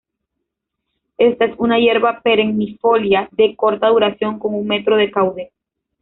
Esta 1.19 1.45
es 1.45 1.53
una 1.59 1.77
hierba 1.77 2.21
perennifolia 2.21 3.29
de 3.33 3.55
corta 3.55 3.89
duración 3.89 4.39
con 4.39 4.55
un 4.55 4.65
metro 4.65 4.97
de 4.97 5.11
caudex. 5.11 5.53